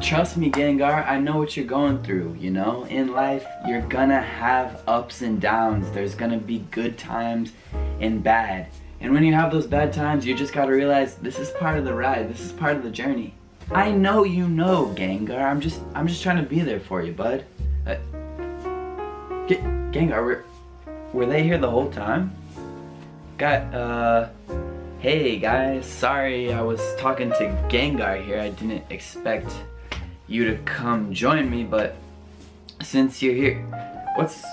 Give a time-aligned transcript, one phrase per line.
[0.00, 2.84] Trust me, Gengar, I know what you're going through, you know?
[2.84, 5.90] In life, you're gonna have ups and downs.
[5.90, 7.52] There's gonna be good times
[8.00, 8.68] and bad.
[9.00, 11.84] And when you have those bad times, you just gotta realize this is part of
[11.84, 12.30] the ride.
[12.30, 13.34] This is part of the journey.
[13.72, 15.42] I know you know, Gengar.
[15.42, 17.44] I'm just I'm just trying to be there for you, bud.
[17.86, 17.96] Uh,
[19.46, 19.56] G
[19.92, 20.44] Gengar, were,
[21.12, 22.32] were they here the whole time?
[23.36, 24.28] Got, uh,
[25.00, 28.40] hey guys, sorry I was talking to Gengar here.
[28.40, 29.52] I didn't expect
[30.28, 31.96] you to come join me, but
[32.82, 33.62] since you're here,
[34.14, 34.44] what's,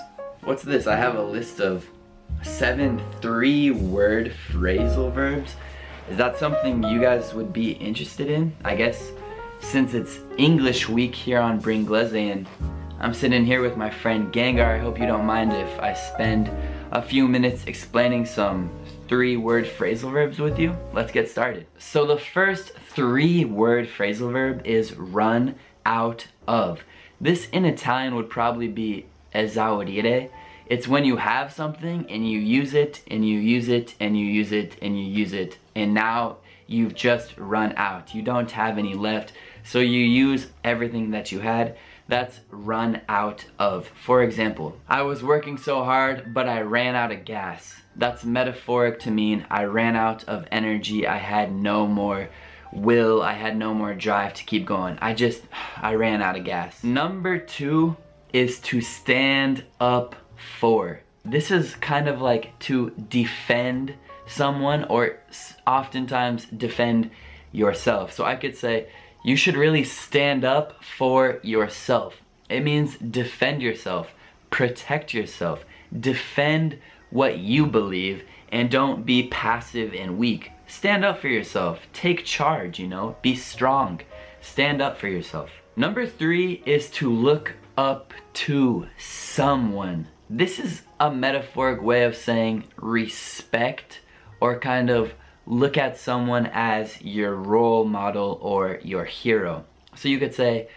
[0.42, 0.86] what's this?
[0.86, 1.86] I have a list of
[2.42, 5.54] seven three-word phrasal verbs.
[6.10, 8.56] Is that something you guys would be interested in?
[8.64, 9.12] I guess
[9.60, 12.48] since it's English week here on Bringlese and
[12.98, 14.76] I'm sitting here with my friend Gengar.
[14.76, 16.50] I hope you don't mind if I spend
[16.92, 18.70] a few minutes explaining some
[19.08, 20.76] three word phrasal verbs with you.
[20.92, 21.66] Let's get started.
[21.78, 26.82] So the first three word phrasal verb is run out of.
[27.20, 30.30] This in Italian would probably be esaurire.
[30.66, 34.26] It's when you have something and you use it and you use it and you
[34.26, 38.14] use it and you use it and now you've just run out.
[38.14, 39.32] You don't have any left.
[39.62, 41.76] So you use everything that you had
[42.08, 43.88] that's run out of.
[43.88, 47.74] For example, I was working so hard, but I ran out of gas.
[47.96, 51.06] That's metaphoric to mean I ran out of energy.
[51.06, 52.28] I had no more
[52.72, 53.22] will.
[53.22, 54.98] I had no more drive to keep going.
[55.00, 55.42] I just,
[55.76, 56.84] I ran out of gas.
[56.84, 57.96] Number two
[58.32, 60.14] is to stand up
[60.58, 61.00] for.
[61.24, 63.94] This is kind of like to defend
[64.26, 65.18] someone or
[65.66, 67.10] oftentimes defend
[67.52, 68.12] yourself.
[68.12, 68.88] So I could say,
[69.26, 72.14] you should really stand up for yourself.
[72.48, 74.14] It means defend yourself,
[74.50, 75.64] protect yourself,
[75.98, 76.78] defend
[77.10, 80.52] what you believe, and don't be passive and weak.
[80.68, 81.80] Stand up for yourself.
[81.92, 84.00] Take charge, you know, be strong.
[84.42, 85.50] Stand up for yourself.
[85.74, 90.06] Number three is to look up to someone.
[90.30, 94.02] This is a metaphoric way of saying respect
[94.40, 95.14] or kind of
[95.46, 99.64] look at someone as your role model or your hero.
[99.94, 100.68] So you could say,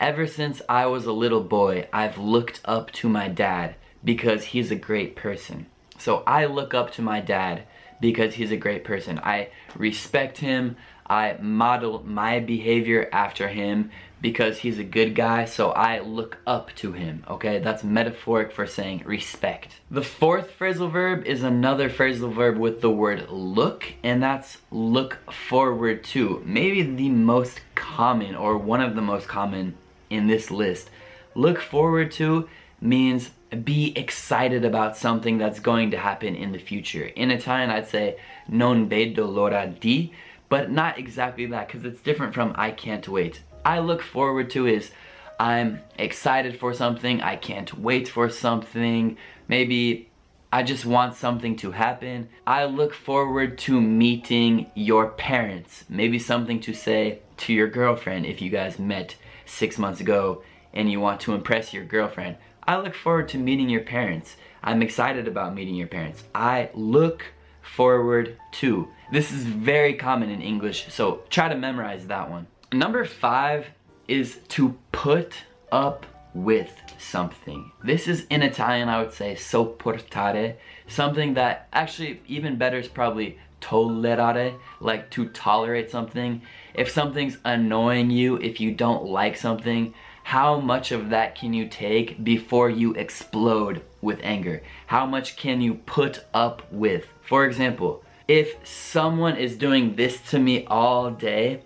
[0.00, 4.70] ever since I was a little boy, I've looked up to my dad because he's
[4.70, 5.66] a great person.
[5.98, 7.64] So I look up to my dad
[8.00, 9.18] because he's a great person.
[9.18, 10.76] I respect him.
[11.06, 13.90] I model my behavior after him
[14.24, 17.58] because he's a good guy, so I look up to him, okay?
[17.58, 19.80] That's metaphoric for saying respect.
[19.90, 25.30] The fourth phrasal verb is another phrasal verb with the word look, and that's look
[25.30, 26.42] forward to.
[26.46, 29.74] Maybe the most common, or one of the most common
[30.08, 30.88] in this list.
[31.34, 32.48] Look forward to
[32.80, 33.30] means
[33.62, 37.04] be excited about something that's going to happen in the future.
[37.04, 38.16] In Italian, I'd say
[38.48, 40.14] non vedo l'ora di,
[40.48, 43.42] but not exactly that because it's different from I can't wait.
[43.64, 44.90] I look forward to is
[45.40, 49.16] I'm excited for something, I can't wait for something,
[49.48, 50.08] maybe
[50.52, 52.28] I just want something to happen.
[52.46, 55.84] I look forward to meeting your parents.
[55.88, 59.16] Maybe something to say to your girlfriend if you guys met
[59.46, 62.36] six months ago and you want to impress your girlfriend.
[62.62, 64.36] I look forward to meeting your parents.
[64.62, 66.22] I'm excited about meeting your parents.
[66.34, 67.24] I look
[67.60, 68.88] forward to.
[69.10, 72.46] This is very common in English, so try to memorize that one.
[72.74, 73.68] Number five
[74.08, 75.34] is to put
[75.70, 77.70] up with something.
[77.84, 80.56] This is in Italian, I would say sopportare,
[80.88, 86.42] something that actually even better is probably tollerare, like to tolerate something.
[86.74, 91.68] If something's annoying you, if you don't like something, how much of that can you
[91.68, 94.64] take before you explode with anger?
[94.88, 97.06] How much can you put up with?
[97.22, 101.62] For example, if someone is doing this to me all day,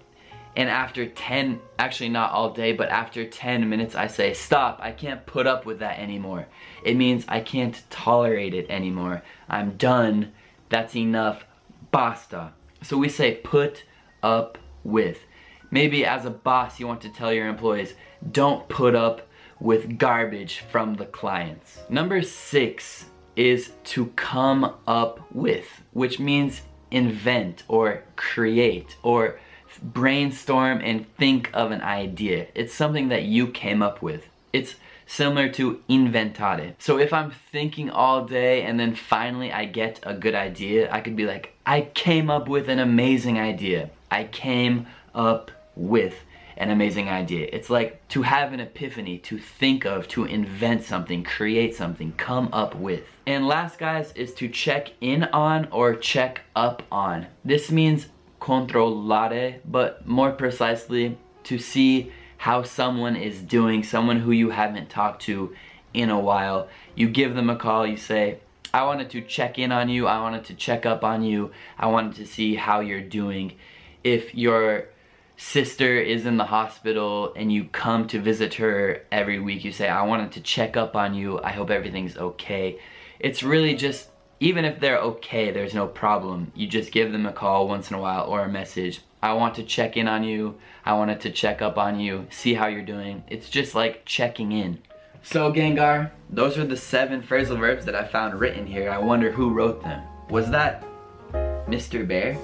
[0.59, 4.91] and after 10, actually not all day, but after 10 minutes I say, stop, I
[4.91, 6.49] can't put up with that anymore.
[6.83, 9.23] It means I can't tolerate it anymore.
[9.49, 10.33] I'm done,
[10.69, 11.45] that's enough,
[11.93, 12.55] basta.
[12.83, 13.85] So we say put
[14.21, 15.21] up with.
[15.71, 17.95] Maybe as a boss you want to tell your employees,
[18.33, 19.29] don't put up
[19.61, 21.79] with garbage from the clients.
[21.89, 23.05] Number six
[23.37, 29.39] is to come up with, which means invent or create or
[29.83, 32.47] brainstorm and think of an idea.
[32.55, 34.27] It's something that you came up with.
[34.53, 34.75] It's
[35.07, 36.75] similar to inventare.
[36.79, 41.01] So if I'm thinking all day and then finally I get a good idea, I
[41.01, 43.91] could be like, I came up with an amazing idea.
[44.11, 46.15] I came up with
[46.59, 47.49] an amazing idea.
[47.53, 52.49] It's like to have an epiphany, to think of, to invent something, create something, come
[52.53, 53.05] up with.
[53.27, 57.27] And last guys is to check in on or check up on.
[57.45, 58.09] This means
[58.41, 65.23] controllare, but more precisely to see how someone is doing, someone who you haven't talked
[65.23, 65.55] to
[65.93, 66.69] in a while.
[66.95, 68.39] You give them a call, you say,
[68.73, 71.87] I wanted to check in on you, I wanted to check up on you, I
[71.87, 73.55] wanted to see how you're doing.
[74.05, 74.89] If your
[75.37, 79.89] sister is in the hospital and you come to visit her every week, you say,
[79.89, 82.79] I wanted to check up on you, I hope everything's okay.
[83.19, 86.53] It's really just, even if they're okay, there's no problem.
[86.55, 89.01] You just give them a call once in a while or a message.
[89.21, 90.57] I want to check in on you.
[90.85, 93.25] I wanted to check up on you, see how you're doing.
[93.29, 94.79] It's just like checking in.
[95.23, 98.91] So Gengar, those are the seven phrasal verbs that I found written here.
[98.91, 100.03] I wonder who wrote them.
[100.31, 100.85] Was that
[101.67, 102.07] Mr.
[102.07, 102.39] Bear?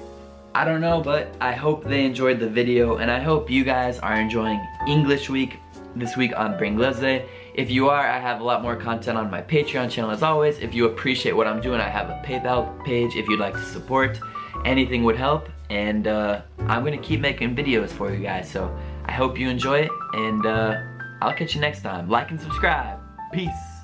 [0.55, 3.99] I don't know, but I hope they enjoyed the video and I hope you guys
[3.99, 5.59] are enjoying English Week
[5.97, 7.27] this week on Bringlese.
[7.55, 10.59] If you are, I have a lot more content on my Patreon channel as always.
[10.59, 13.65] If you appreciate what I'm doing, I have a PayPal page if you'd like to
[13.65, 14.17] support.
[14.63, 18.73] Anything would help and uh, I'm gonna keep making videos for you guys so
[19.03, 20.81] I hope you enjoy it and uh,
[21.21, 22.97] I'll catch you next time like and subscribe
[23.33, 23.74] peace